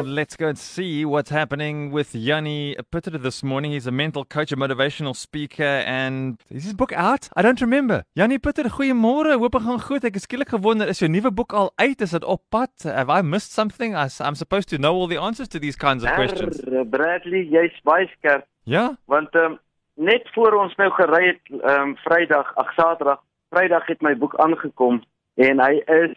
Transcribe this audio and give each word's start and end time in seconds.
Let's 0.02 0.36
go 0.36 0.48
and 0.48 0.58
see 0.58 1.04
what's 1.04 1.30
happening 1.30 1.90
with 1.90 2.14
Yanni 2.14 2.76
Pitter 2.90 3.18
this 3.18 3.42
morning. 3.42 3.72
He's 3.72 3.86
a 3.86 3.90
mental 3.90 4.24
coach, 4.24 4.52
a 4.52 4.56
motivational 4.56 5.14
speaker, 5.14 5.62
and 5.62 6.40
is 6.50 6.64
his 6.64 6.74
book 6.74 6.92
out? 6.92 7.28
I 7.36 7.42
don't 7.42 7.60
remember. 7.60 8.04
Yanni 8.14 8.38
Pitter, 8.38 8.64
goeiemôre. 8.64 9.38
Hoop 9.38 9.52
dit 9.52 9.62
gaan 9.62 9.80
goed. 9.80 10.04
Ek 10.04 10.16
is 10.16 10.22
skielik 10.28 10.48
gewonder, 10.48 10.88
is 10.88 11.00
jou 11.00 11.08
nuwe 11.10 11.30
boek 11.30 11.52
al 11.52 11.72
uit? 11.76 12.00
Is 12.00 12.10
dit 12.10 12.24
op 12.24 12.42
pad? 12.50 12.70
Have 12.84 13.10
I 13.10 13.22
missed 13.22 13.52
something? 13.52 13.94
I, 13.94 14.08
I'm 14.20 14.34
supposed 14.34 14.68
to 14.70 14.78
know 14.78 14.94
all 14.94 15.06
the 15.08 15.20
answers 15.20 15.48
to 15.48 15.58
these 15.58 15.76
kinds 15.76 16.04
of 16.04 16.10
questions. 16.14 16.60
Er, 16.64 16.84
Bradley, 16.84 17.44
jy's 17.50 17.76
baie 17.84 18.08
skerp 18.16 18.46
Ja? 18.64 18.96
want 19.04 19.34
um, 19.34 19.58
net 19.94 20.28
voor 20.32 20.52
ons 20.52 20.74
nou 20.74 20.90
gery 20.90 21.26
het 21.26 21.62
um, 21.64 21.96
Vrydag, 21.96 22.54
ag 22.54 22.72
Saterdag, 22.72 23.22
Vrydag 23.48 23.86
het 23.86 24.00
my 24.00 24.16
boek 24.16 24.36
aangekom 24.36 25.02
en 25.34 25.62
hy 25.62 25.80
is 25.86 26.16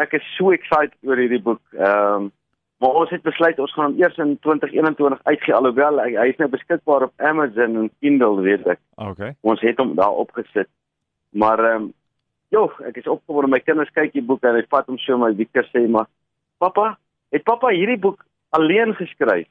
ek 0.00 0.16
is 0.16 0.30
so 0.36 0.50
excited 0.50 0.96
oor 1.06 1.20
hierdie 1.20 1.42
boek. 1.42 1.62
Ehm 1.76 2.28
um, 2.28 2.30
maar 2.82 2.98
ons 2.98 3.10
het 3.14 3.22
besluit 3.22 3.58
ons 3.62 3.72
gaan 3.76 3.92
hom 3.92 3.98
eers 4.00 4.16
in 4.18 4.34
2021 4.42 5.20
uitgee 5.30 5.54
alhoewel 5.54 6.00
hy, 6.02 6.10
hy 6.18 6.28
is 6.32 6.38
nou 6.40 6.48
beskikbaar 6.50 7.06
op 7.06 7.26
Amazon 7.30 7.76
en 7.84 7.90
Kindle 8.02 8.42
weet 8.42 8.66
ek. 8.74 8.80
Okay. 8.98 9.36
Ons 9.46 9.62
het 9.62 9.78
hom 9.78 9.94
daar 9.98 10.22
opgesit. 10.24 10.70
Maar 11.30 11.62
ehm 11.68 11.84
um, 11.84 11.92
joh, 12.52 12.74
ek 12.88 12.98
is 13.00 13.08
opgewonde 13.08 13.52
my 13.54 13.62
kinders 13.62 13.92
kyk 13.96 14.12
die 14.16 14.24
boek 14.26 14.42
en 14.44 14.58
hy 14.58 14.64
vat 14.74 14.90
hom 14.90 14.98
so 15.00 15.16
my 15.20 15.30
wieker 15.38 15.64
sê 15.70 15.86
maar 15.88 16.10
pappa, 16.60 16.96
het 17.32 17.46
pappa 17.48 17.70
hierdie 17.72 18.00
boek 18.02 18.26
alleen 18.58 18.92
geskryf? 18.98 19.48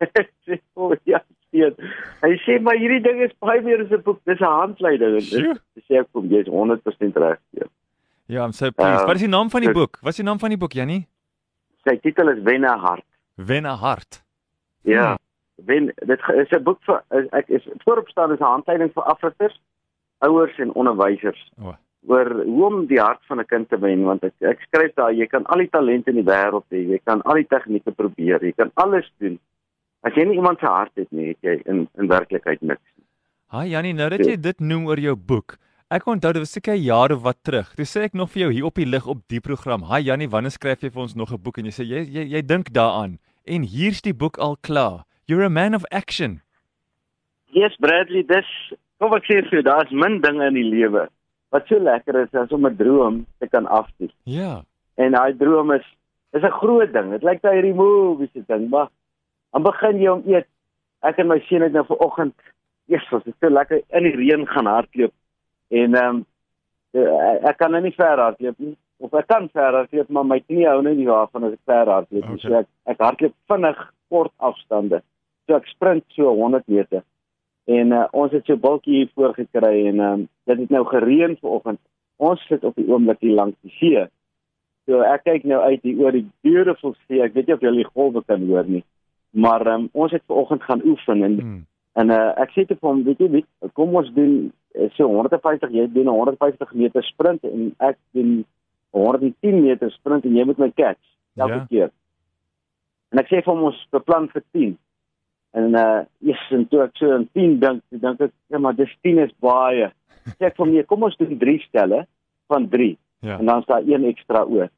Ek 0.00 0.30
sê 0.46 0.62
o 0.78 0.94
ja, 1.04 1.20
sien. 1.50 1.74
Hy 2.22 2.32
sê 2.46 2.56
maar 2.62 2.78
hierdie 2.80 3.02
ding 3.04 3.20
is 3.26 3.34
baie 3.42 3.60
meer 3.66 3.84
as 3.84 3.92
'n 3.92 4.02
boek, 4.06 4.22
dis 4.24 4.40
'n 4.40 4.54
handleiding. 4.62 5.18
En 5.18 5.28
Sjoe. 5.28 5.58
Dis 5.74 5.84
sê 5.90 6.00
ek 6.00 6.08
kom 6.12 6.30
jy's 6.30 6.48
100% 6.48 7.16
reg. 7.16 7.42
Ja. 7.58 7.66
Ja, 8.28 8.44
I'm 8.44 8.52
so 8.52 8.70
pleased. 8.70 9.02
Uh, 9.02 9.06
Wat 9.06 9.16
is 9.16 9.24
die 9.24 9.34
naam 9.34 9.50
van 9.50 9.62
die 9.64 9.72
boek? 9.72 9.98
Wat 10.02 10.12
is 10.12 10.20
die 10.20 10.24
naam 10.24 10.38
van 10.38 10.50
die 10.52 10.58
boek, 10.58 10.72
Yanni? 10.72 11.06
Sy 11.88 11.96
titel 12.04 12.28
is 12.34 12.42
Wenne 12.44 12.68
hart. 12.82 13.04
Wenne 13.40 13.72
hart. 13.80 14.20
Ja. 14.84 15.16
Wen 15.66 15.86
dit 15.96 16.20
is 16.36 16.50
'n 16.52 16.62
boek 16.62 16.80
vir 16.84 17.02
is- 17.18 17.30
ek 17.32 17.48
is 17.48 17.64
vooropstaan 17.84 18.32
is 18.32 18.40
'n 18.40 18.44
handleiding 18.44 18.92
vir 18.92 19.02
afrigters, 19.04 19.56
ouers 20.20 20.58
en 20.58 20.72
onderwysers 20.74 21.50
O. 21.62 21.74
oor 22.06 22.44
hoe 22.44 22.64
om 22.66 22.86
die 22.86 23.00
hart 23.00 23.20
van 23.26 23.40
'n 23.40 23.46
kind 23.46 23.68
te 23.68 23.78
wen 23.78 24.04
want 24.04 24.22
ek, 24.24 24.34
ek 24.40 24.60
skryf 24.60 24.94
daar 24.94 25.12
jy 25.14 25.26
kan 25.26 25.46
al 25.46 25.58
die 25.58 25.68
talente 25.70 26.10
in 26.10 26.16
die 26.16 26.24
wêreld 26.32 26.64
hê, 26.70 26.88
jy 26.88 27.00
kan 27.04 27.22
al 27.22 27.34
die 27.34 27.46
tegnieke 27.46 27.90
probeer, 27.90 28.42
jy 28.44 28.52
kan 28.52 28.70
alles 28.74 29.10
doen. 29.18 29.38
As 30.02 30.12
jy 30.14 30.24
nie 30.24 30.36
iemand 30.36 30.58
se 30.58 30.66
hart 30.66 30.92
het 30.94 31.10
nie, 31.10 31.28
het 31.28 31.38
jy 31.40 31.62
in 31.66 31.88
in 31.98 32.06
werklikheid 32.08 32.60
niks. 32.60 32.82
nie. 32.96 33.06
Hi 33.50 33.68
Jannie, 33.68 33.94
nou 33.94 34.08
dat 34.08 34.26
jy 34.26 34.36
dit 34.40 34.60
noem 34.60 34.86
oor 34.86 34.98
jou 34.98 35.16
boek. 35.16 35.56
Ek 35.88 36.04
onthou 36.04 36.34
dit 36.36 36.42
was 36.44 36.50
seker 36.52 36.74
jare 36.76 37.16
wat 37.24 37.38
terug. 37.48 37.68
Toe 37.72 37.84
sê 37.88 38.02
ek 38.04 38.16
nog 38.20 38.28
vir 38.34 38.42
jou 38.42 38.48
hier 38.52 38.64
op 38.68 38.76
die 38.76 38.84
lig 38.84 39.06
op 39.08 39.22
die 39.32 39.40
program. 39.40 39.86
Hi 39.88 40.02
Jannie, 40.04 40.26
wanneer 40.28 40.52
skryf 40.52 40.82
jy 40.84 40.90
vir 40.92 41.00
ons 41.00 41.14
nog 41.16 41.30
'n 41.32 41.40
boek? 41.40 41.56
En 41.58 41.64
jy 41.64 41.72
sê 41.72 41.84
jy 41.88 42.02
jy, 42.04 42.24
jy 42.28 42.42
dink 42.44 42.68
daaraan. 42.76 43.16
En 43.46 43.62
hier's 43.64 44.02
die 44.04 44.12
boek 44.12 44.36
al 44.36 44.58
klaar. 44.60 45.06
You're 45.24 45.44
a 45.44 45.48
man 45.48 45.74
of 45.74 45.86
action. 45.90 46.42
Yes 47.56 47.72
Bradley, 47.80 48.22
dis 48.22 48.44
kom 49.00 49.14
ek 49.14 49.24
sê 49.24 49.40
vir 49.48 49.50
jou, 49.50 49.62
daar's 49.62 49.90
min 49.90 50.20
dinge 50.20 50.44
in 50.44 50.54
die 50.60 50.68
lewe 50.68 51.08
wat 51.50 51.64
so 51.68 51.78
lekker 51.80 52.20
is 52.20 52.34
as 52.34 52.52
om 52.52 52.66
'n 52.66 52.76
droom 52.76 53.26
te 53.40 53.48
kan 53.48 53.66
afsien. 53.66 54.12
Ja. 54.24 54.64
En 54.98 55.12
daai 55.12 55.32
droom 55.38 55.72
is 55.72 55.86
is 56.34 56.42
'n 56.42 56.58
groot 56.60 56.92
ding. 56.92 57.10
Dit 57.12 57.22
lyk 57.22 57.40
daai 57.40 57.62
hierdie 57.62 57.74
movies 57.74 58.32
se 58.32 58.44
ding, 58.46 58.68
maar 58.68 58.90
dan 59.52 59.62
begin 59.62 60.00
jy 60.00 60.08
om 60.08 60.22
eet. 60.26 60.46
Ek 61.00 61.16
en 61.18 61.28
my 61.28 61.40
seun 61.48 61.62
het 61.62 61.72
nou 61.72 61.84
vanoggend 61.86 62.34
eers 62.88 63.08
was 63.10 63.24
dit 63.24 63.34
so 63.40 63.48
lekker 63.48 63.80
in 63.88 64.02
die 64.02 64.16
reën 64.16 64.46
gaan 64.46 64.66
hardloop. 64.66 65.12
En 65.68 65.94
ehm 65.94 66.16
um, 66.16 66.24
ek 67.48 67.58
kan 67.60 67.70
nou 67.70 67.82
nie 67.84 67.94
ver 67.94 68.18
hardloop 68.18 68.58
nie. 68.58 68.74
Of 68.98 69.14
ek 69.14 69.28
kan 69.28 69.48
ver 69.52 69.76
hardloop, 69.76 70.08
maar 70.08 70.26
my 70.26 70.40
knie 70.40 70.66
hou 70.66 70.80
nou 70.82 70.94
nie 70.96 71.06
daarvan 71.06 71.44
as 71.48 71.58
ek 71.58 71.64
ver 71.68 71.92
hardloop 71.92 72.24
nie. 72.24 72.38
Okay. 72.38 72.48
So 72.48 72.58
ek 72.62 72.68
ek 72.94 73.04
hardloop 73.04 73.34
vinnig 73.52 73.84
kort 74.08 74.32
afstande. 74.38 75.02
So 75.46 75.56
ek 75.56 75.68
sprint 75.74 76.04
so 76.16 76.32
100 76.34 76.66
meter. 76.68 77.04
En 77.68 77.92
uh, 77.92 78.06
ons 78.16 78.32
het 78.32 78.46
so 78.46 78.56
'n 78.56 78.64
bultjie 78.64 78.96
hier 78.96 79.10
voor 79.14 79.34
gekry 79.34 79.86
en 79.86 80.00
ehm 80.00 80.12
um, 80.12 80.28
dit 80.48 80.58
het 80.58 80.70
nou 80.70 80.84
gereën 80.88 81.36
vanoggend. 81.40 81.80
Ons 82.16 82.46
sit 82.48 82.64
op 82.64 82.74
die 82.74 82.88
oomblik 82.88 83.20
hier 83.20 83.34
langs 83.34 83.56
die 83.60 83.74
see. 83.78 84.06
So 84.86 85.02
ek 85.04 85.24
kyk 85.24 85.44
nou 85.44 85.60
uit 85.60 85.82
hier 85.82 85.98
oor 86.00 86.12
die 86.12 86.26
beautiful 86.40 86.94
see. 87.06 87.20
Ek 87.20 87.34
weet 87.34 87.46
nie 87.46 87.54
of 87.54 87.60
jy 87.60 87.72
die 87.76 87.90
golwe 87.92 88.24
kan 88.24 88.46
hoor 88.48 88.64
nie. 88.64 88.84
Maar 89.30 89.66
um, 89.66 89.88
ons 89.92 90.12
het 90.12 90.22
vanoggend 90.26 90.62
gaan 90.62 90.82
oefen 90.84 91.22
en 91.22 91.40
Hmm. 91.40 91.66
En 91.98 92.10
uh, 92.14 92.32
ek 92.38 92.52
sê 92.54 92.64
te 92.68 92.76
vir 92.78 92.88
hom, 92.88 93.02
weet 93.06 93.18
jy, 93.24 93.28
weet, 93.32 93.46
kom 93.74 93.96
ons 93.98 94.10
doen 94.14 94.34
eh, 94.78 94.86
so 94.94 95.08
150, 95.10 95.72
jy 95.74 95.86
doen 95.90 96.06
'n 96.06 96.14
150 96.14 96.74
meter 96.78 97.02
sprint 97.02 97.42
en 97.48 97.72
ek 97.82 97.96
doen 98.14 98.44
110 98.94 99.62
meter 99.64 99.90
sprint 99.90 100.24
en 100.24 100.36
jy 100.36 100.44
moet 100.46 100.58
my 100.62 100.70
catch 100.70 101.02
elke 101.36 101.54
Ja. 101.58 101.66
keer. 101.70 101.90
En 103.12 103.18
ek 103.18 103.26
sê 103.30 103.42
vir 103.42 103.52
hom 103.54 103.64
ons 103.70 103.80
beplan 103.90 104.28
vir 104.28 104.42
10. 104.52 104.76
En 105.54 105.74
uh 105.74 106.04
yes, 106.20 106.40
en 106.52 106.66
toe 106.68 106.82
ek 106.84 106.96
so 107.00 107.10
aan 107.12 107.28
10 107.34 107.58
dink, 107.60 107.82
dink 107.90 108.20
ek, 108.20 108.32
ja 108.52 108.58
maar 108.58 108.76
dis 108.76 108.94
10 109.02 109.18
is 109.18 109.32
baie. 109.40 109.90
Sê 110.38 110.46
ek 110.46 110.56
vir 110.56 110.64
hom, 110.66 110.74
nee, 110.74 110.84
kom 110.84 111.02
ons 111.02 111.16
doen 111.16 111.38
3 111.38 111.58
stelle 111.68 112.06
van 112.48 112.68
3 112.68 112.96
Ja. 113.22 113.38
en 113.38 113.46
dan 113.46 113.58
is 113.60 113.66
daar 113.66 113.82
een 113.82 114.04
ekstra 114.04 114.44
oor. 114.44 114.68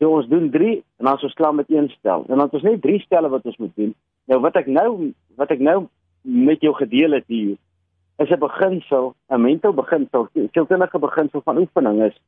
So 0.00 0.10
ons 0.16 0.26
doen 0.28 0.50
3 0.50 0.82
en 0.98 1.04
dan 1.04 1.14
is 1.16 1.22
ons 1.22 1.34
klaar 1.34 1.54
met 1.54 1.70
een 1.70 1.88
stel. 1.98 2.24
En 2.28 2.36
dan 2.36 2.46
het 2.48 2.54
ons 2.54 2.62
net 2.62 2.82
3 2.82 2.98
stelle 3.00 3.28
wat 3.28 3.44
ons 3.44 3.56
moet 3.58 3.76
doen. 3.76 3.94
Nou 4.26 4.40
wat 4.40 4.56
ek 4.56 4.66
nou 4.66 5.12
wat 5.36 5.50
ek 5.50 5.60
nou 5.60 5.86
met 6.24 6.60
jou 6.60 6.74
gedeel 6.74 7.12
het 7.12 7.24
hier 7.26 7.56
is 8.16 8.30
'n 8.30 8.38
beginsel, 8.38 9.14
'n 9.28 9.40
mental 9.40 9.72
beginsel, 9.72 10.28
'n 10.34 10.48
sielkundige 10.52 10.98
beginsel 10.98 11.40
van 11.44 11.58
oefening 11.58 12.02
is 12.02 12.20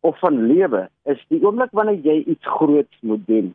of 0.00 0.18
van 0.18 0.46
lewe 0.46 0.88
is 1.04 1.24
die 1.28 1.44
oomblik 1.44 1.70
wanneer 1.70 2.00
jy 2.02 2.22
iets 2.26 2.46
groots 2.46 2.96
moet 3.00 3.26
doen. 3.26 3.54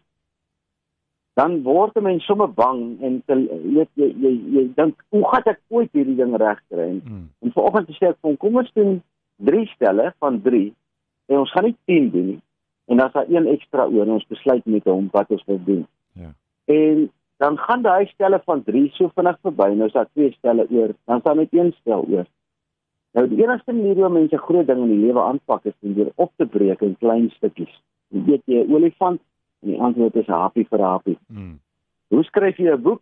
Dan 1.34 1.62
word 1.62 1.96
'n 1.96 2.03
mens 2.03 2.25
sommer 2.25 2.53
bang 2.53 3.02
en 3.02 3.24
te, 3.25 3.35
weet 3.74 3.90
jy 3.94 4.16
jy, 4.19 4.41
jy 4.52 4.72
dink 4.75 5.03
hoe 5.09 5.28
gaan 5.28 5.41
ek 5.46 5.59
ooit 5.68 5.90
hierdie 5.91 6.16
ding 6.16 6.35
regkry? 6.35 6.90
En 6.90 7.02
Hmm. 7.06 7.30
En 7.40 7.52
vanoggend 7.52 7.90
sê 7.90 8.08
ek 8.08 8.18
hom, 8.22 8.38
kom 8.38 8.56
ons 8.56 8.72
doen 8.74 9.02
3 9.35 9.66
stelle 9.66 10.14
van 10.19 10.41
3 10.41 10.74
en 11.25 11.38
ons 11.38 11.52
gaan 11.52 11.64
nie 11.64 11.78
10 11.85 12.12
doen 12.12 12.25
nie. 12.25 12.41
En 12.85 13.00
is 13.00 13.12
daar 13.12 13.30
een 13.30 13.47
ekstra 13.47 13.85
oor 13.85 14.02
en 14.02 14.12
ons 14.12 14.28
besluit 14.28 14.66
met 14.66 14.84
hom 14.84 15.09
wat 15.12 15.30
ons 15.30 15.46
wil 15.46 15.59
doen. 15.64 15.88
Ja. 16.14 16.34
En 16.66 17.12
dan 17.38 17.57
gaan 17.57 17.81
daai 17.81 18.06
stelle 18.07 18.40
van 18.46 18.63
3 18.63 18.90
so 18.96 19.12
vinnig 19.16 19.38
verby. 19.41 19.69
Nou 19.75 19.88
is 19.88 19.94
daar 19.94 20.09
twee 20.13 20.31
stelle 20.31 20.68
oor, 20.69 20.94
dan 21.06 21.19
staan 21.19 21.38
net 21.38 21.53
een 21.53 21.73
stel 21.79 22.06
oor. 22.09 22.25
Nou 23.16 23.28
die 23.31 23.44
enigste 23.44 23.73
manier 23.73 23.96
hoe 23.96 24.09
mense 24.09 24.38
groot 24.38 24.68
dinge 24.68 24.88
in 24.88 24.94
die 24.94 25.06
lewe 25.07 25.22
aanpak 25.22 25.66
is 25.66 25.75
om 25.79 25.94
deur 25.96 26.12
op 26.16 26.31
te 26.35 26.46
breek 26.46 26.81
in 26.81 26.97
klein 27.00 27.29
stukkies. 27.35 27.75
Jy 28.12 28.23
eet 28.34 28.44
jy 28.46 28.63
'n 28.63 28.73
olifant 28.73 29.22
en 29.63 29.69
die 29.69 29.81
antwoord 29.81 30.16
is 30.16 30.28
'n 30.28 30.41
happie 30.44 30.68
vir 30.69 30.79
'n 30.79 30.91
happie. 30.91 31.18
Hmm. 31.28 31.59
Hoe 32.09 32.23
skryf 32.23 32.57
jy 32.57 32.72
'n 32.72 32.81
boek? 32.81 33.01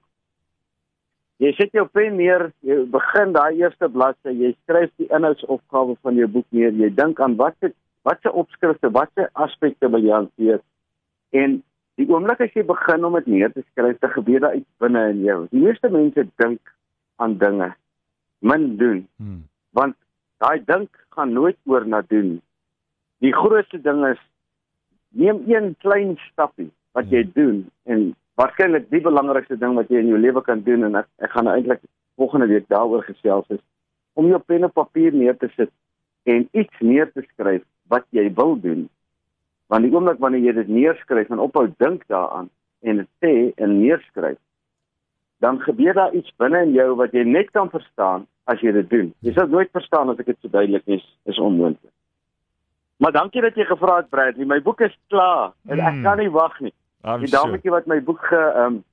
Jy 1.38 1.52
sit 1.54 1.72
jou 1.72 1.86
pen 1.86 2.16
neer, 2.16 2.52
jy 2.62 2.86
begin 2.86 3.34
daai 3.34 3.58
eerste 3.58 3.90
bladsy, 3.90 4.30
jy 4.30 4.56
skryf 4.64 4.92
die 4.98 5.10
inhoudsopgawe 5.10 5.96
van 6.02 6.16
jou 6.16 6.28
boek 6.28 6.46
neer. 6.50 6.72
Jy 6.72 6.90
dink 6.96 7.20
aan 7.20 7.36
watse 7.36 7.74
watse 8.04 8.32
opskrifte, 8.32 8.92
watse 8.92 9.30
aspekte 9.34 9.90
wil 9.90 10.04
jy 10.04 10.12
hanteer. 10.12 10.62
En 11.32 11.64
die 11.96 12.08
oomblik 12.10 12.42
as 12.42 12.54
jy 12.58 12.64
begin 12.68 13.06
om 13.06 13.18
dit 13.20 13.28
neer 13.28 13.52
te 13.54 13.64
skryf, 13.72 14.00
dan 14.02 14.14
gebeur 14.16 14.40
daar 14.40 14.56
iets 14.56 14.70
binne 14.82 15.10
in 15.12 15.22
jou. 15.28 15.40
Die 15.52 15.62
meeste 15.62 15.90
mense 15.94 16.26
dink 16.42 16.74
aan 17.22 17.38
dinge, 17.38 17.74
min 18.42 18.78
doen, 18.78 19.08
Hmm. 19.18 19.44
want 19.72 19.96
daai 20.38 20.64
dink 20.66 20.90
gaan 21.16 21.34
nooit 21.34 21.58
oor 21.66 21.86
na 21.88 22.02
doen. 22.02 22.42
Die 23.22 23.34
grootste 23.34 23.82
ding 23.82 24.06
is 24.08 24.20
neem 25.14 25.44
een 25.48 25.76
klein 25.80 26.18
stappie 26.32 26.72
wat 26.92 27.10
jy 27.10 27.24
doen 27.34 27.70
en 27.86 28.16
waarskynlik 28.36 28.90
die 28.90 29.02
belangrikste 29.02 29.58
ding 29.58 29.76
wat 29.78 29.90
jy 29.90 30.02
in 30.02 30.10
jou 30.12 30.20
lewe 30.20 30.42
kan 30.42 30.64
doen 30.66 30.84
en 30.84 30.96
ek, 30.96 31.08
ek 31.22 31.32
gaan 31.32 31.46
nou 31.46 31.54
eintlik 31.56 31.82
volgende 32.18 32.48
week 32.50 32.68
daaroor 32.68 33.04
gesels 33.06 33.46
is 33.54 33.62
om 34.14 34.28
jou 34.30 34.40
pen 34.40 34.66
op 34.68 34.74
papier 34.74 35.14
neer 35.14 35.38
te 35.38 35.50
sit 35.56 35.72
en 36.30 36.48
iets 36.52 36.82
neer 36.82 37.12
te 37.14 37.24
skryf 37.34 37.64
wat 37.92 38.06
jy 38.16 38.26
wil 38.34 38.56
doen. 38.60 38.88
Want 39.74 39.88
die 39.88 39.94
oomblik 39.96 40.20
wanneer 40.22 40.44
jy 40.46 40.54
dit 40.60 40.68
neerskryf 40.70 41.32
en 41.34 41.40
ophou 41.42 41.66
dink 41.82 42.04
daaraan 42.12 42.50
en 42.86 43.00
dit 43.02 43.08
sê 43.24 43.32
en 43.64 43.72
neerskryf, 43.80 44.38
dan 45.42 45.58
gebeur 45.66 45.94
daar 45.98 46.14
iets 46.14 46.30
binne 46.38 46.60
in 46.68 46.74
jou 46.76 46.92
wat 47.00 47.16
jy 47.16 47.24
net 47.26 47.50
kan 47.56 47.72
verstaan 47.74 48.28
as 48.52 48.62
jy 48.62 48.72
dit 48.76 48.90
doen. 48.92 49.10
Jy 49.26 49.34
sal 49.34 49.48
nooit 49.50 49.72
verstaan 49.74 50.12
as 50.12 50.20
ek 50.22 50.30
dit 50.30 50.38
so 50.44 50.52
duidelik 50.54 50.86
is, 50.98 51.04
is 51.32 51.40
onmoontlik. 51.42 51.92
Maar 53.02 53.16
dankie 53.16 53.42
dat 53.42 53.56
jy 53.58 53.66
gevra 53.66 53.96
het 54.02 54.10
Bradley. 54.14 54.46
My 54.46 54.60
boek 54.64 54.84
is 54.86 54.94
klaar 55.10 55.54
en 55.68 55.80
ek 55.80 55.94
Mm. 55.96 56.04
kan 56.04 56.18
nie 56.22 56.30
wag 56.32 56.60
nie. 56.62 56.74
I'm 57.04 57.20
Die 57.20 57.28
sure. 57.28 57.42
dametjie 57.44 57.72
wat 57.72 57.88
my 57.88 58.00
boek 58.02 58.20
ge 58.30 58.36
ehm 58.40 58.66
um, 58.76 58.84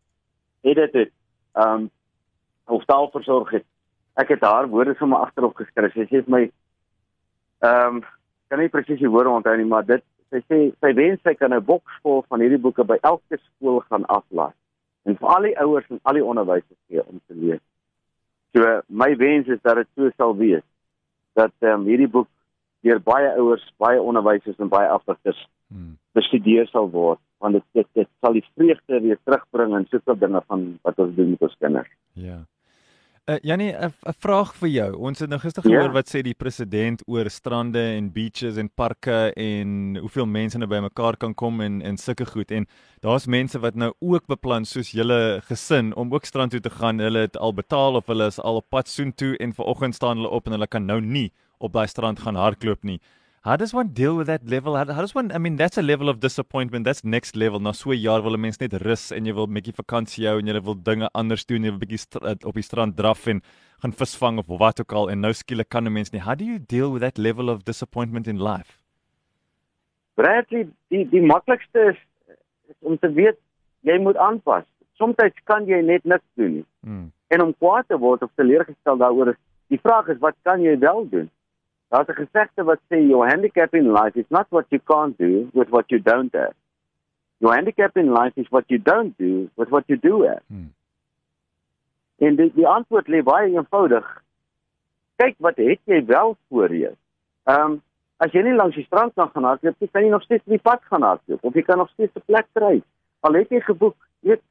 edit 0.63 0.93
het, 0.93 1.13
ehm 1.55 1.75
um, 1.75 1.91
of 2.67 2.85
taal 2.85 3.11
versorg 3.11 3.51
het. 3.51 3.65
Ek 4.17 4.29
het 4.29 4.41
haar 4.43 4.67
woorde 4.69 4.95
vir 4.95 5.09
my 5.09 5.17
agterop 5.17 5.55
geskryf. 5.57 5.93
Sy 5.93 6.07
sê 6.09 6.25
vir 6.25 6.31
my 6.31 6.43
ehm 7.61 7.97
um, 7.97 8.03
kan 8.49 8.59
nie 8.59 8.69
presies 8.69 8.99
die 8.99 9.09
woorde 9.11 9.31
onthou 9.31 9.57
nie, 9.57 9.67
maar 9.67 9.85
dit 9.87 10.03
sy 10.31 10.41
sê 10.49 10.59
sy 10.81 10.95
wens 10.95 11.21
sy 11.27 11.35
kan 11.35 11.55
'n 11.55 11.65
boks 11.65 12.01
vol 12.03 12.25
van 12.29 12.41
hierdie 12.41 12.63
boeke 12.63 12.85
by 12.85 12.99
elke 13.03 13.39
skool 13.39 13.81
gaan 13.89 14.07
aflaai. 14.07 14.55
en 15.09 15.17
vir 15.17 15.33
al 15.35 15.47
die 15.49 15.57
ouers 15.61 15.87
en 15.91 16.01
al 16.09 16.19
die 16.19 16.27
onderwysers 16.33 16.79
gee 16.89 17.03
om 17.05 17.21
te 17.27 17.37
lees. 17.37 17.63
So 18.55 18.81
my 18.89 19.15
wens 19.17 19.49
is 19.49 19.63
dat 19.63 19.81
dit 19.81 19.89
so 19.97 20.11
sal 20.17 20.37
wees 20.37 20.67
dat 21.39 21.55
um, 21.65 21.87
hierdie 21.89 22.11
boek 22.11 22.29
deur 22.85 23.01
baie 23.05 23.31
ouers, 23.39 23.65
baie 23.81 24.01
onderwysers 24.03 24.59
en 24.59 24.73
baie 24.73 24.89
afdrukkers 24.91 25.41
hmm. 25.71 25.97
bestudeer 26.17 26.69
sal 26.71 26.91
word 26.93 27.21
want 27.41 27.57
dit 27.57 27.67
dit, 27.79 27.89
dit 28.03 28.09
sal 28.21 28.37
die 28.37 28.45
vreugde 28.53 29.01
weer 29.01 29.19
terugbring 29.25 29.77
in 29.79 29.87
soveel 29.89 30.19
dinge 30.21 30.43
van 30.47 30.67
wat 30.85 30.99
ons 31.01 31.15
doen 31.17 31.31
met 31.33 31.45
ons 31.47 31.57
kinders. 31.63 31.93
Ja. 32.13 32.43
Uh, 33.31 33.37
Janie, 33.43 33.73
'n 33.73 33.93
vraag 34.19 34.55
vir 34.59 34.69
jou. 34.69 34.97
Ons 34.97 35.19
het 35.19 35.29
nou 35.31 35.39
gister 35.39 35.63
gehoor 35.63 35.83
ja. 35.83 35.93
wat 35.93 36.09
sê 36.11 36.19
die 36.23 36.35
president 36.35 37.03
oor 37.07 37.31
strande 37.31 37.79
en 37.79 38.09
beaches 38.11 38.57
en 38.57 38.71
parke 38.75 39.31
en 39.37 39.97
hoeveel 40.03 40.27
mense 40.27 40.59
nou 40.59 40.67
bymekaar 40.67 41.17
kan 41.17 41.35
kom 41.35 41.61
en 41.61 41.81
en 41.83 41.97
sulke 41.97 42.27
goed. 42.27 42.51
En 42.51 42.67
daar's 43.01 43.27
mense 43.27 43.59
wat 43.59 43.75
nou 43.75 43.93
ook 44.01 44.27
beplan 44.27 44.65
soos 44.65 44.91
julle 44.91 45.41
gesin 45.47 45.95
om 45.95 46.13
ook 46.13 46.25
strand 46.25 46.51
toe 46.51 46.61
te 46.61 46.71
gaan. 46.71 46.99
Hulle 46.99 47.19
het 47.19 47.37
al 47.37 47.55
betaal 47.55 47.95
of 47.95 48.07
hulle 48.07 48.27
is 48.27 48.41
al 48.41 48.57
op 48.57 48.69
pad 48.69 48.89
soontoe 48.89 49.37
en 49.37 49.55
vanoggend 49.55 49.95
staan 49.95 50.17
hulle 50.17 50.29
op 50.29 50.47
en 50.47 50.53
hulle 50.53 50.67
kan 50.67 50.87
nou 50.87 51.01
nie 51.01 51.31
op 51.59 51.73
daai 51.73 51.87
strand 51.87 52.19
gaan 52.19 52.35
hardloop 52.35 52.83
nie. 52.83 53.01
How 53.43 53.57
does 53.57 53.73
one 53.73 53.89
deal 53.89 54.17
with 54.17 54.27
that 54.27 54.47
level? 54.47 54.77
How, 54.77 54.85
how 54.85 55.01
does 55.01 55.15
one 55.15 55.33
I 55.33 55.39
mean 55.39 55.57
that's 55.57 55.79
a 55.79 55.83
level 55.83 56.11
of 56.11 56.21
disappointment. 56.21 56.85
That's 56.85 57.03
next 57.05 57.37
level. 57.37 57.59
Nou 57.59 57.73
so 57.73 57.91
'n 57.91 57.97
jaar 57.97 58.23
wil 58.23 58.35
'n 58.35 58.41
mens 58.41 58.61
net 58.61 58.75
rus 58.75 59.11
en 59.13 59.25
jy 59.25 59.33
wil 59.33 59.47
'n 59.47 59.55
bietjie 59.55 59.73
vakansie 59.73 60.27
hou 60.29 60.39
en 60.39 60.47
jy 60.47 60.61
wil 60.61 60.75
dinge 60.75 61.09
anders 61.15 61.47
doen. 61.47 61.65
Jy 61.65 61.71
wil 61.71 61.79
bietjie 61.79 62.21
eh, 62.21 62.37
op 62.45 62.55
die 62.55 62.63
strand 62.63 62.97
draf 62.97 63.27
en 63.27 63.41
gaan 63.81 63.93
visvang 63.93 64.39
of 64.39 64.47
wat 64.47 64.81
ook 64.81 64.93
al 64.93 65.11
en 65.11 65.21
nou 65.21 65.33
skielik 65.33 65.71
kan 65.71 65.87
'n 65.87 65.93
mens 65.93 66.13
nie. 66.13 66.21
How 66.21 66.35
do 66.35 66.45
you 66.45 66.59
deal 66.59 66.93
with 66.93 67.01
that 67.01 67.17
level 67.17 67.49
of 67.49 67.65
disappointment 67.65 68.27
in 68.27 68.43
life? 68.43 68.77
Bradley, 70.17 70.69
die 70.89 71.09
die 71.09 71.23
maklikste 71.23 71.81
is, 71.93 71.99
is 72.69 72.77
om 72.81 72.99
te 72.99 73.13
weet 73.13 73.39
jy 73.81 73.99
moet 73.99 74.17
aanpas. 74.17 74.65
Soms 74.99 75.17
kan 75.45 75.65
jy 75.65 75.81
net 75.81 76.05
niks 76.05 76.29
doen 76.35 76.53
nie. 76.53 76.67
Hmm. 76.83 77.13
En 77.29 77.43
om 77.43 77.55
kwaad 77.57 77.89
te 77.89 77.97
word 77.97 78.23
of 78.23 78.31
teleurgestel 78.35 78.97
daaroor 78.97 79.29
is 79.29 79.41
die 79.69 79.81
vraag 79.81 80.09
is 80.09 80.19
wat 80.19 80.37
kan 80.43 80.61
jy 80.61 80.79
wel 80.79 81.09
doen? 81.09 81.31
Daar's 81.91 82.09
'n 82.09 82.15
gesegde 82.23 82.63
wat 82.65 82.81
sê 82.89 82.97
your 83.09 83.27
handicap 83.29 83.75
in 83.75 83.93
life 83.93 84.19
is 84.19 84.29
not 84.29 84.47
what 84.49 84.67
you 84.69 84.81
can't 84.85 85.19
do 85.19 85.49
with 85.53 85.69
what 85.69 85.85
you 85.91 86.03
don't 86.03 86.33
have. 86.33 86.55
Your 87.39 87.55
handicap 87.55 87.97
in 87.97 88.13
life 88.13 88.41
is 88.41 88.49
what 88.49 88.65
you 88.67 88.79
don't 88.83 89.19
do 89.19 89.49
with 89.55 89.69
what 89.69 89.85
you 89.87 89.99
do 89.99 90.23
have. 90.23 90.43
Hmm. 90.47 90.73
En 92.19 92.37
die, 92.37 92.53
die 92.55 92.67
antwoord 92.67 93.09
lê 93.09 93.23
baie 93.23 93.51
eenvoudig. 93.51 94.23
Kyk 95.17 95.35
wat 95.39 95.57
het 95.57 95.81
jy 95.85 96.05
wel 96.07 96.37
voor 96.49 96.75
jou. 96.75 96.95
Ehm 97.45 97.71
um, 97.71 97.83
as 98.17 98.33
jy 98.33 98.43
nie 98.43 98.55
langs 98.55 98.77
die 98.77 98.85
strand 98.85 99.15
kan 99.15 99.31
gaan 99.33 99.45
hardloop 99.45 99.81
nie, 99.81 99.89
kan 99.91 100.05
jy 100.05 100.11
nog 100.11 100.23
steeds 100.23 100.45
op 100.45 100.53
die 100.53 100.63
pad 100.63 100.83
gaan 100.85 101.03
hardloop 101.03 101.45
of 101.45 101.55
jy 101.55 101.63
kan 101.63 101.79
nog 101.79 101.91
steeds 101.91 102.15
'n 102.15 102.23
plek 102.27 102.47
kry. 102.53 102.83
Al 103.21 103.35
het 103.35 103.49
jy 103.49 103.61
geboek, 103.61 103.97
weet 104.21 104.43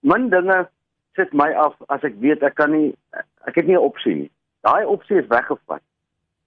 min 0.00 0.28
dinge 0.28 0.68
sit 1.14 1.32
my 1.32 1.50
af 1.52 1.74
as 1.88 2.02
ek 2.02 2.14
weet 2.20 2.42
ek 2.42 2.54
kan 2.54 2.70
nie 2.70 2.94
ek 3.46 3.54
het 3.54 3.66
nie 3.66 3.76
'n 3.76 3.86
opsie 3.90 4.14
nie. 4.14 4.30
Daai 4.60 4.84
opsie 4.84 5.16
is 5.16 5.26
weggevat 5.26 5.82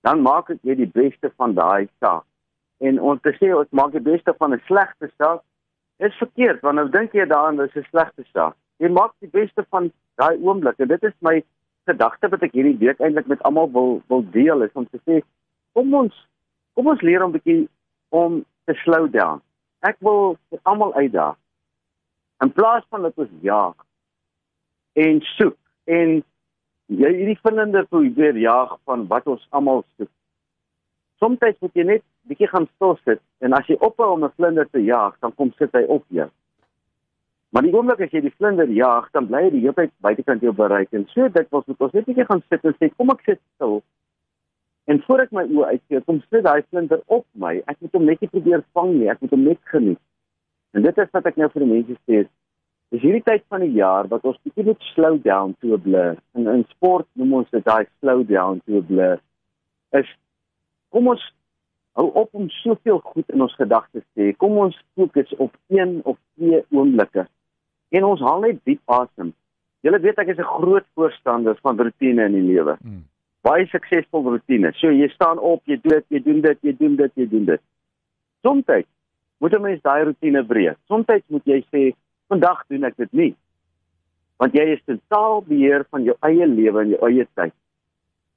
dan 0.07 0.21
maak 0.23 0.47
ek 0.53 0.63
net 0.63 0.79
die 0.79 0.87
beste 0.87 1.27
van 1.35 1.53
daai 1.57 1.89
saak. 1.99 2.23
En 2.79 2.99
om 3.03 3.19
te 3.19 3.33
sê 3.35 3.49
ons 3.51 3.73
maak 3.75 3.91
die 3.91 4.05
beste 4.05 4.33
van 4.39 4.53
'n 4.55 4.63
slegte 4.69 5.09
saak, 5.17 5.41
is 5.99 6.15
verkeerd 6.23 6.61
want 6.61 6.79
nou 6.79 6.87
dink 6.89 7.11
jy 7.13 7.25
daaraan 7.25 7.59
dis 7.59 7.75
'n 7.75 7.89
slegte 7.91 8.23
saak. 8.33 8.55
Jy 8.79 8.89
maak 8.89 9.11
die 9.19 9.33
beste 9.39 9.65
van 9.69 9.91
daai 10.15 10.37
oomblik 10.39 10.79
en 10.79 10.87
dit 10.87 11.03
is 11.03 11.17
my 11.19 11.43
gedagte 11.89 12.29
wat 12.29 12.43
ek 12.43 12.55
hierdie 12.55 12.77
week 12.77 12.99
eintlik 12.99 13.27
met 13.27 13.43
almal 13.43 13.71
wil 13.71 14.01
wil 14.07 14.23
deel 14.31 14.61
is 14.61 14.73
om 14.73 14.87
te 14.87 14.99
sê 15.07 15.21
kom 15.73 15.93
ons 15.93 16.15
kom 16.75 16.87
ons 16.87 17.01
leer 17.01 17.23
om 17.23 17.31
bietjie 17.31 17.67
om 18.09 18.45
te 18.65 18.73
slow 18.83 19.11
down. 19.11 19.41
Ek 19.81 19.97
wil 19.99 20.37
almal 20.63 20.93
uitdaag. 20.93 21.35
In 22.43 22.51
plaas 22.53 22.83
van 22.89 23.01
dat 23.01 23.17
ons 23.17 23.35
jaag 23.41 23.75
en 24.93 25.21
soek 25.21 25.57
en 25.83 26.23
jy 26.87 27.11
hierdie 27.13 27.39
vlinde 27.43 27.83
probeer 27.91 28.37
jag 28.39 28.77
van 28.85 29.07
wat 29.07 29.27
ons 29.27 29.45
almal 29.49 29.83
soek. 29.97 30.09
Soms 31.19 31.39
moet 31.41 31.73
jy 31.75 31.83
net 31.83 32.03
bietjie 32.29 32.47
gaan 32.47 32.67
stil 32.75 32.97
sit 33.03 33.21
en 33.41 33.53
as 33.53 33.67
jy 33.67 33.77
ophou 33.79 34.13
om 34.13 34.23
'n 34.23 34.33
vlinder 34.37 34.67
te 34.69 34.79
jag, 34.79 35.15
dan 35.21 35.35
kom 35.35 35.51
sit 35.57 35.71
hy 35.73 35.83
op 35.83 36.03
jou. 36.09 36.29
Maar 37.51 37.63
die 37.63 37.73
oomblik 37.73 38.01
as 38.01 38.11
jy 38.11 38.21
die 38.21 38.33
vlinder 38.37 38.69
jag, 38.69 39.09
dan 39.11 39.27
bly 39.27 39.43
hy 39.43 39.49
die 39.49 39.61
hele 39.61 39.73
tyd 39.73 39.91
buitekant 40.01 40.41
jou 40.41 40.53
bereik 40.53 40.93
en 40.93 41.05
so 41.07 41.27
dit 41.27 41.47
was 41.51 41.65
moet 41.65 41.81
ons 41.81 41.93
net 41.93 42.05
bietjie 42.05 42.25
gaan 42.25 42.43
sit 42.49 42.65
en 42.65 42.75
sê 42.79 42.89
kom 42.95 43.09
ek 43.09 43.21
sit 43.25 43.39
stil. 43.55 43.83
En 44.87 45.01
voor 45.03 45.19
ek 45.19 45.31
my 45.31 45.43
oë 45.43 45.69
uitsteek, 45.71 46.05
kom 46.05 46.21
sit 46.29 46.43
daai 46.43 46.63
vlinder 46.69 47.01
op 47.07 47.25
my. 47.33 47.57
Ek 47.67 47.75
moet 47.81 47.91
hom 47.91 48.05
net 48.05 48.19
probeer 48.31 48.63
vang 48.73 48.93
nie, 48.93 49.09
ek 49.09 49.21
moet 49.21 49.31
hom 49.31 49.43
net 49.43 49.59
geniet. 49.63 49.99
En 50.73 50.81
dit 50.81 50.97
is 50.97 51.09
wat 51.11 51.25
ek 51.25 51.35
nou 51.35 51.49
vir 51.49 51.63
die 51.65 51.71
mense 51.71 51.97
sê, 52.07 52.27
Dis 52.93 53.03
hierdie 53.03 53.23
tyd 53.23 53.43
van 53.51 53.63
die 53.65 53.73
jaar 53.75 54.07
wat 54.07 54.23
ons 54.23 54.37
bietjie 54.45 54.63
moet 54.69 54.85
slow 54.93 55.17
down 55.23 55.55
to 55.59 55.73
a 55.75 55.79
blur. 55.81 56.15
En 56.39 56.47
in 56.47 56.63
sport 56.71 57.07
noem 57.19 57.33
ons 57.41 57.49
dit 57.51 57.65
daai 57.65 57.87
slow 57.99 58.23
down 58.27 58.61
to 58.65 58.79
a 58.79 58.85
blur. 58.91 59.19
Is 59.99 60.07
kom 60.95 61.09
ons 61.11 61.23
hou 61.99 62.07
op 62.21 62.29
om 62.37 62.47
soveel 62.61 63.01
goed 63.03 63.27
in 63.33 63.43
ons 63.43 63.55
gedagtes 63.59 64.05
te 64.13 64.29
hê. 64.29 64.37
Kom 64.39 64.55
ons 64.61 64.77
fokus 64.95 65.33
op 65.35 65.51
een 65.73 65.99
of 66.05 66.15
twee 66.37 66.61
oomblikke. 66.71 67.25
En 67.89 68.07
ons 68.07 68.23
haal 68.23 68.45
net 68.45 68.63
diep 68.69 68.95
asem. 68.99 69.33
Julle 69.85 69.99
weet 70.03 70.19
ek 70.23 70.31
is 70.33 70.39
'n 70.39 70.53
groot 70.57 70.85
voorstander 70.95 71.57
van 71.61 71.79
rotine 71.79 72.25
in 72.25 72.35
die 72.39 72.47
lewe. 72.53 72.77
Hmm. 72.81 73.03
Baie 73.41 73.65
suksesvol 73.67 74.23
rotine. 74.23 74.71
So 74.75 74.91
jy 74.91 75.07
staan 75.09 75.39
op, 75.39 75.61
jy 75.65 75.79
doen 75.81 75.93
dit, 75.99 76.05
jy 76.09 76.23
doen 76.23 76.41
dit, 76.41 76.57
jy 76.61 76.73
doen 76.77 76.95
dit, 76.95 77.11
jy 77.15 77.27
doen 77.27 77.45
dit. 77.45 77.61
Soms 78.41 78.65
moet 79.39 79.53
'n 79.53 79.61
mens 79.61 79.81
daai 79.81 80.03
rotine 80.03 80.45
breek. 80.45 80.77
Soms 80.87 81.05
moet 81.27 81.45
jy 81.45 81.63
sê 81.71 81.93
Vandag 82.27 82.63
doen 82.67 82.83
ek 82.83 82.97
dit 82.97 83.13
nie. 83.13 83.33
Want 84.37 84.53
jy 84.53 84.65
is 84.75 84.83
totaal 84.85 85.41
beheer 85.47 85.85
van 85.89 86.03
jou 86.03 86.15
eie 86.27 86.47
lewe 86.47 86.83
en 86.83 86.93
jou 86.93 87.01
eie 87.09 87.27
tyd. 87.39 87.53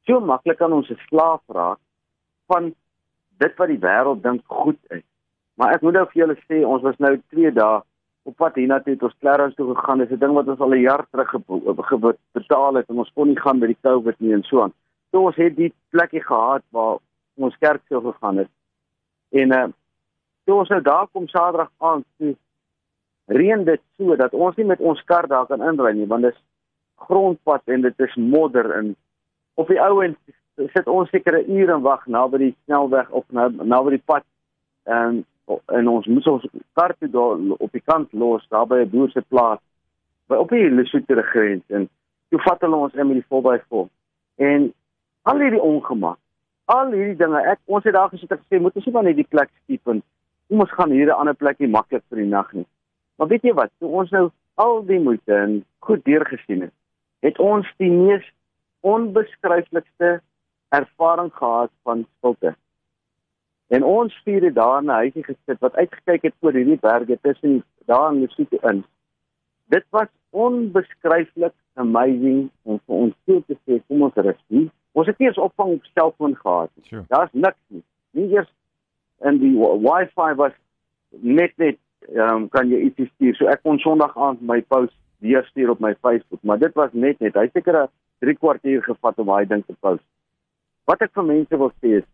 So 0.07 0.21
maklik 0.21 0.59
kan 0.59 0.73
ons 0.73 0.91
'n 0.91 0.99
slaaf 1.09 1.43
raak 1.49 1.79
van 2.47 2.75
dit 3.39 3.57
wat 3.57 3.69
die 3.69 3.79
wêreld 3.79 4.23
dink 4.23 4.43
goed 4.47 4.79
is. 4.91 5.03
Maar 5.55 5.75
ek 5.75 5.83
moet 5.83 5.95
nou 5.95 6.07
vir 6.07 6.21
julle 6.23 6.37
sê, 6.49 6.65
ons 6.67 6.83
was 6.83 6.99
nou 6.99 7.17
2 7.31 7.53
dae 7.53 7.83
op 8.25 8.37
pad 8.37 8.55
hiernatoe 8.55 8.97
ons 9.01 9.17
Clarence 9.21 9.57
toe 9.57 9.75
gegaan. 9.75 9.99
Dis 9.99 10.11
'n 10.11 10.19
ding 10.19 10.35
wat 10.35 10.49
ons 10.49 10.61
al 10.61 10.75
'n 10.75 10.81
jaar 10.81 11.05
terug 11.11 11.33
betaal 12.33 12.75
het 12.75 12.89
en 12.89 12.99
ons 12.99 13.13
kon 13.15 13.29
nie 13.29 13.41
gaan 13.41 13.59
met 13.59 13.69
die 13.69 13.83
COVID 13.83 14.21
nie 14.21 14.33
en 14.33 14.43
so 14.43 14.63
aan. 14.63 14.73
So 15.11 15.27
ons 15.27 15.37
het 15.37 15.57
die 15.57 15.73
plekkie 15.91 16.23
gehad 16.23 16.63
waar 16.71 16.99
ons 17.37 17.57
kerk 17.59 17.83
sou 17.89 18.01
gegaan 18.01 18.37
het. 18.37 18.49
En 19.31 19.53
uh 19.53 19.69
toe 20.45 20.59
ons 20.59 20.69
nou 20.69 20.81
daar 20.83 21.07
kom 21.13 21.29
Saterdag 21.29 21.71
aand, 21.79 22.05
toe 22.19 22.37
reën 23.31 23.65
dit 23.65 23.81
so 23.97 24.17
dat 24.17 24.35
ons 24.35 24.57
nie 24.57 24.67
met 24.67 24.81
ons 24.81 25.03
kar 25.07 25.29
daar 25.31 25.47
kan 25.47 25.63
inry 25.63 25.93
nie 25.95 26.09
want 26.11 26.27
dit 26.27 26.35
is 26.35 26.43
grondpad 27.07 27.63
en 27.75 27.87
dit 27.87 28.07
is 28.07 28.15
modder 28.17 28.71
en 28.79 28.95
op 29.55 29.69
die 29.71 29.81
ou 29.81 30.03
end 30.05 30.19
sit 30.75 30.89
ons 30.91 31.11
seker 31.11 31.39
'n 31.39 31.57
uur 31.59 31.71
en 31.75 31.83
wag 31.83 32.07
na 32.07 32.27
by 32.29 32.39
die 32.39 32.55
snelweg 32.65 33.11
of 33.11 33.25
na 33.31 33.49
na 33.49 33.83
by 33.83 33.91
die 33.91 34.07
pad 34.13 34.25
en 34.85 35.25
en 35.67 35.89
ons 35.89 36.07
moet 36.07 36.27
ons 36.27 36.47
kar 36.75 36.95
toe 36.99 37.09
daar 37.09 37.39
op 37.59 37.73
die 37.73 37.83
kant 37.85 38.13
los 38.13 38.47
daar 38.49 38.67
by 38.67 38.81
'n 38.83 38.91
boer 38.91 39.11
se 39.11 39.21
plaas 39.21 39.61
by 40.29 40.37
op 40.37 40.49
die 40.49 40.71
Lesotho 40.71 41.23
grens 41.23 41.65
en 41.69 41.89
toe 42.31 42.41
vat 42.41 42.61
hulle 42.61 42.77
ons 42.77 42.95
in 42.95 43.07
met 43.07 43.17
die 43.17 43.29
voorby 43.29 43.59
vol 43.69 43.89
en 44.37 44.73
al 45.23 45.39
hierdie 45.39 45.63
ongemak 45.63 46.19
al 46.65 46.93
hierdie 46.93 47.17
dinge 47.17 47.41
ek 47.53 47.59
ons 47.67 47.85
het 47.85 47.95
daar 47.95 48.11
gesit 48.11 48.31
en 48.31 48.39
gesê 48.43 48.61
moet 48.61 48.77
ons 48.77 48.87
nie 48.87 48.99
van 48.99 49.07
hierdie 49.07 49.31
plek 49.31 49.51
skiep 49.63 49.89
en 49.89 50.03
kom 50.49 50.61
ons 50.61 50.77
gaan 50.79 50.91
hier 50.91 51.07
'n 51.07 51.21
ander 51.21 51.35
plekkie 51.35 51.69
maklik 51.69 52.03
vir 52.09 52.19
die 52.19 52.31
nag 52.37 52.53
nie 52.53 52.67
Maar 53.21 53.29
weet 53.29 53.43
jy 53.45 53.53
wat, 53.53 53.69
toe 53.79 53.89
ons 54.01 54.11
nou 54.17 54.31
al 54.65 54.79
die 54.89 54.99
moeite 55.05 55.35
en 55.37 55.59
goed 55.85 56.01
deurgesien 56.09 56.63
het, 56.65 56.73
het 57.21 57.39
ons 57.45 57.69
die 57.77 57.91
mees 57.93 58.25
onbeskryflikste 58.81 60.23
ervaring 60.73 61.29
gehad 61.37 61.73
van 61.85 62.07
stilte. 62.17 62.55
En 63.69 63.85
ons 63.85 64.17
vier 64.25 64.47
het 64.49 64.57
daar 64.57 64.79
in 64.81 64.89
'n 64.89 65.01
huisie 65.03 65.25
gesit 65.25 65.61
wat 65.61 65.77
uitgekyk 65.77 66.23
het 66.23 66.35
oor 66.41 66.57
hierdie 66.57 66.81
berge 66.81 67.19
tussen 67.21 67.61
daar 67.85 68.13
in 68.13 68.21
Lesotho 68.21 68.59
in. 68.71 68.85
Dit 69.69 69.85
was 69.91 70.09
onbeskryflik 70.31 71.53
amazing 71.75 72.51
om 72.63 72.81
vir 72.87 72.97
ons 72.97 73.15
toe 73.25 73.43
te 73.47 73.57
sê 73.67 73.83
kom 73.87 74.03
ons 74.03 74.15
rus 74.15 74.43
nie. 74.47 74.71
Ons 74.93 75.07
het 75.07 75.19
nie 75.19 75.29
eens 75.29 75.39
opvang 75.39 75.73
op 75.73 75.85
selfoon 75.85 76.37
gehad 76.37 76.71
nie. 76.75 76.87
Sure. 76.87 77.05
Daar's 77.09 77.33
niks 77.33 77.61
nie. 77.69 77.85
Nie 78.11 78.29
eers 78.33 78.53
in 79.19 79.39
die 79.39 79.55
wifi 79.59 80.35
was 80.35 80.53
net 81.11 81.53
net 81.59 81.79
um, 82.09 82.49
kan 82.49 82.71
jy 82.71 82.81
ietsie 82.87 83.09
stuur. 83.15 83.37
So 83.37 83.49
ek 83.53 83.63
kon 83.63 83.79
Sondag 83.79 84.17
aand 84.17 84.43
my 84.43 84.61
post 84.63 84.97
weer 85.21 85.45
stuur 85.51 85.71
op 85.71 85.81
my 85.81 85.95
Facebook, 86.01 86.43
maar 86.43 86.59
dit 86.59 86.75
was 86.75 86.93
net 86.93 87.21
net. 87.21 87.35
Hy 87.35 87.49
seker 87.53 87.83
'n 87.83 87.89
3 88.21 88.37
kwartier 88.37 88.83
gevat 88.83 89.19
om 89.19 89.27
daai 89.27 89.47
ding 89.47 89.65
te 89.67 89.77
post. 89.81 90.05
Wat 90.87 91.03
ek 91.03 91.13
vir 91.15 91.25
mense 91.25 91.57
wil 91.57 91.73
sê 91.83 91.99
is 92.01 92.09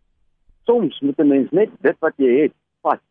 soms 0.65 0.99
moet 0.99 1.19
'n 1.19 1.27
mens 1.27 1.51
net 1.51 1.69
dit 1.81 1.97
wat 1.99 2.13
jy 2.17 2.31
het 2.41 2.53
vat 2.81 3.01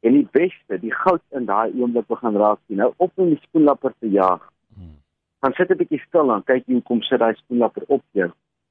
en 0.00 0.12
die 0.12 0.28
beste, 0.32 0.78
die 0.80 0.94
goud 0.94 1.22
in 1.30 1.44
daai 1.46 1.70
oomblik 1.78 2.06
begin 2.06 2.36
raak 2.36 2.58
sien. 2.66 2.76
Nou 2.76 2.92
op 2.96 3.12
in 3.16 3.34
die 3.34 3.42
skoenlapper 3.42 3.92
te 4.00 4.10
jag. 4.10 4.40
Hmm. 4.74 4.96
Dan 5.40 5.52
sit 5.52 5.70
'n 5.70 5.76
bietjie 5.76 6.02
stil 6.06 6.32
en 6.32 6.44
kyk 6.44 6.66
hoe 6.66 6.82
kom 6.82 7.02
sit 7.02 7.18
daai 7.18 7.34
skoenlapper 7.34 7.84
op 7.88 8.02
jou 8.12 8.30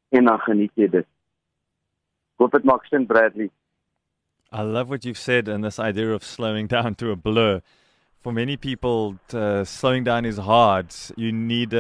en 0.10 0.26
dan 0.26 0.40
geniet 0.40 0.72
jy 0.76 0.88
dit. 0.88 1.08
Hoop 2.36 2.52
dit 2.52 2.64
maak 2.64 2.86
sin 2.86 3.06
Bradley. 3.06 3.50
I 4.52 4.62
love 4.64 4.90
what 4.90 5.06
you've 5.06 5.18
said 5.18 5.48
and 5.48 5.64
this 5.64 5.80
idea 5.80 6.12
of 6.14 6.24
slowing 6.24 6.68
down 6.76 6.96
to 6.96 7.12
a 7.12 7.16
blur. 7.16 7.62
for 8.22 8.32
many 8.32 8.56
people 8.56 9.16
uh, 9.34 9.64
slowing 9.64 10.04
down 10.04 10.26
is 10.26 10.38
hard. 10.38 10.94
You 11.18 11.32
need 11.32 11.74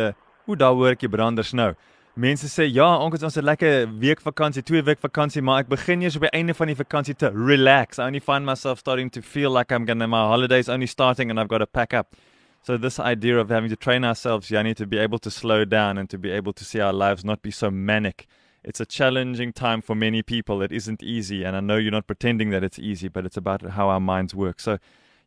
hoe 0.45 0.57
daar 0.57 0.73
hoor 0.73 0.95
ek 0.95 1.05
branders 1.13 1.53
nou. 1.53 1.73
Mense 2.17 2.49
sê 2.51 2.65
ja, 2.67 2.87
ons 2.97 3.23
ons 3.23 3.35
het 3.35 3.43
'n 3.43 3.47
lekker 3.47 3.87
week 3.99 4.21
vakansie, 4.21 4.63
twee 4.63 4.81
week 4.81 4.99
vakansie, 4.99 5.41
maar 5.41 5.61
ek 5.61 5.69
begin 5.69 6.01
eers 6.01 6.17
die 6.19 6.33
einde 6.33 6.53
van 6.53 6.67
die 6.67 6.75
vakansie 6.75 7.15
te 7.15 7.29
relax. 7.29 7.99
I 7.99 8.07
only 8.07 8.19
find 8.19 8.45
myself 8.45 8.79
starting 8.79 9.09
to 9.11 9.21
feel 9.21 9.51
like 9.51 9.71
I'm 9.71 9.85
going 9.85 9.99
to 9.99 10.07
my 10.07 10.27
holidays 10.27 10.67
only 10.67 10.87
starting 10.87 11.29
and 11.29 11.39
I've 11.39 11.47
got 11.47 11.59
to 11.59 11.67
pack 11.67 11.93
up. 11.93 12.15
So 12.63 12.77
this 12.77 12.99
idea 12.99 13.39
of 13.39 13.49
having 13.49 13.69
to 13.69 13.75
train 13.75 14.03
ourselves, 14.03 14.49
Yanni, 14.49 14.73
to 14.75 14.85
be 14.85 14.97
able 14.97 15.19
to 15.19 15.31
slow 15.31 15.63
down 15.65 15.97
and 15.97 16.09
to 16.09 16.17
be 16.17 16.31
able 16.31 16.53
to 16.53 16.63
see 16.63 16.81
our 16.81 16.93
lives 16.93 17.23
not 17.23 17.41
be 17.41 17.51
so 17.51 17.71
manic. 17.71 18.27
It's 18.63 18.79
a 18.79 18.85
challenging 18.85 19.53
time 19.53 19.81
for 19.81 19.95
many 19.95 20.21
people. 20.21 20.61
It 20.61 20.71
isn't 20.71 21.01
easy, 21.01 21.43
and 21.43 21.55
I 21.55 21.61
know 21.61 21.77
you're 21.77 21.91
not 21.91 22.05
pretending 22.05 22.51
that 22.51 22.63
it's 22.63 22.77
easy, 22.77 23.07
but 23.07 23.25
it's 23.25 23.37
about 23.37 23.61
how 23.71 23.89
our 23.89 23.99
minds 23.99 24.35
work. 24.35 24.59
So, 24.59 24.77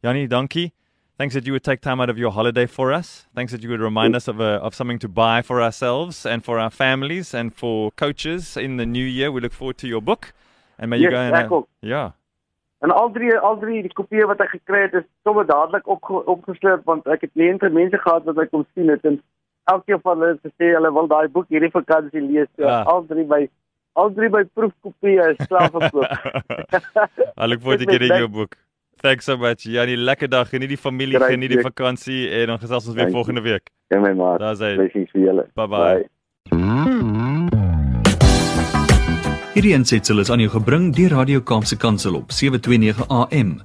Yanni, 0.05 0.29
donkey, 0.29 0.73
thanks 1.19 1.35
that 1.35 1.45
you 1.45 1.53
would 1.53 1.65
take 1.65 1.81
time 1.81 2.01
out 2.01 2.09
of 2.11 2.17
your 2.17 2.31
holiday 2.31 2.67
for 2.67 2.93
us. 2.93 3.27
Thanks 3.35 3.51
that 3.51 3.61
you 3.63 3.69
would 3.71 3.81
remind 3.81 4.15
us 4.15 4.29
of 4.29 4.39
a, 4.39 4.61
of 4.63 4.75
something 4.75 5.01
to 5.01 5.09
buy 5.09 5.43
for 5.43 5.61
ourselves 5.61 6.25
and 6.25 6.45
for 6.45 6.61
our 6.61 6.71
families 6.71 7.35
and 7.35 7.53
for 7.53 7.91
coaches 7.93 8.57
in 8.57 8.77
the 8.77 8.87
new 8.87 9.05
year. 9.05 9.33
We 9.33 9.41
look 9.41 9.53
forward 9.53 9.79
to 9.79 9.89
your 9.89 10.01
book, 10.01 10.33
and 10.79 10.91
may 10.91 10.99
Yes, 10.99 11.05
you 11.05 11.11
go 11.11 11.17
and 11.17 11.35
uh, 11.35 11.57
ook. 11.57 11.69
yeah. 11.81 12.11
En 12.79 12.91
al 12.91 13.11
drie 13.11 13.35
al 13.39 13.59
drie 13.59 13.83
die 13.83 13.93
kopieë 13.97 14.27
wat 14.29 14.41
ek 14.45 14.51
gekry 14.59 14.83
het 14.83 14.95
is 14.95 15.05
sommer 15.25 15.47
dadelik 15.49 15.87
op 15.89 16.05
opgesleep 16.29 16.83
want 16.85 17.07
ek 17.09 17.23
het 17.25 17.31
kliënte 17.33 17.71
mense 17.73 17.97
gehad 17.99 18.27
wat 18.29 18.37
my 18.37 18.45
kom 18.51 18.67
sien 18.75 18.91
het 18.93 19.07
en 19.09 19.23
elkeen 19.65 20.01
van 20.03 20.19
hulle 20.21 20.33
het 20.37 20.41
gesê 20.53 20.75
hulle 20.75 20.93
wil 20.93 21.07
daai 21.09 21.29
boek 21.29 21.47
hierdie 21.49 21.71
vakansie 21.73 22.21
lees. 22.21 22.49
So 22.57 22.63
Ja. 22.67 22.83
al 22.83 23.05
drie 23.09 23.25
by 23.25 23.49
al 23.95 24.11
drie 24.15 24.29
by 24.29 24.43
proefkopieë 24.55 25.31
is 25.39 25.47
klaar 25.47 25.71
verkoop. 25.71 26.09
Dit 27.79 27.81
is 27.81 27.87
getting 27.93 28.09
leuk. 28.11 28.19
your 28.19 28.29
book. 28.31 28.57
Thanks 29.03 29.25
so 29.25 29.37
much. 29.37 29.65
Yanni, 29.67 29.97
lekker 29.97 30.29
dag. 30.29 30.49
Geniet 30.49 30.69
die 30.69 30.77
familie, 30.79 31.19
geniet 31.21 31.51
die 31.51 31.61
vakansie 31.63 32.29
en 32.31 32.47
dan 32.47 32.59
gesels 32.59 32.87
ons 32.87 32.95
weer 32.95 33.05
Dankie. 33.05 33.15
volgende 33.15 33.41
week. 33.43 33.71
Ja 33.91 34.01
my 34.01 34.13
maat. 34.15 34.39
Daar's 34.41 34.59
hy. 34.59 34.75
Blessings 34.77 35.11
vir 35.13 35.21
julle. 35.27 35.47
Bye 35.55 35.67
bye. 35.69 36.09
Hierdie 39.55 39.75
ensetsel 39.77 40.19
is 40.19 40.31
aan 40.31 40.39
jou 40.43 40.51
gebring 40.51 40.95
deur 40.97 41.11
Radio 41.15 41.41
Kaapse 41.41 41.77
Kansel 41.77 42.15
op 42.19 42.31
729 42.33 43.07
AM. 43.09 43.61